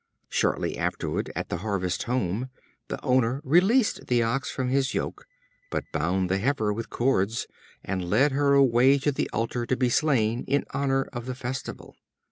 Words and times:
Shortly 0.29 0.79
afterward, 0.79 1.31
at 1.35 1.49
the 1.49 1.57
harvest 1.57 2.01
home, 2.09 2.49
the 2.87 2.99
owner 3.05 3.39
released 3.43 4.07
the 4.07 4.23
Ox 4.23 4.49
from 4.49 4.69
his 4.69 4.95
yoke, 4.95 5.27
but 5.69 5.83
bound 5.93 6.27
the 6.27 6.39
Heifer 6.39 6.73
with 6.73 6.89
cords, 6.89 7.45
and 7.83 8.09
led 8.09 8.31
her 8.31 8.53
away 8.53 8.97
to 8.97 9.11
the 9.11 9.29
altar 9.31 9.67
to 9.67 9.77
be 9.77 9.89
slain 9.89 10.43
in 10.47 10.65
honor 10.73 11.03
of 11.13 11.27
the 11.27 11.35
festival. 11.35 11.95